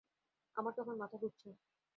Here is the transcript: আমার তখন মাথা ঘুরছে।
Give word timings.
আমার 0.55 0.73
তখন 0.77 0.95
মাথা 0.97 1.17
ঘুরছে। 1.17 1.49